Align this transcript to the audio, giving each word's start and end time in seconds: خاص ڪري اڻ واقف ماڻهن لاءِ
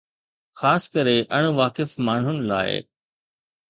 خاص 0.59 0.83
ڪري 0.95 1.15
اڻ 1.41 1.51
واقف 1.61 1.89
ماڻهن 2.09 2.37
لاءِ 2.51 2.71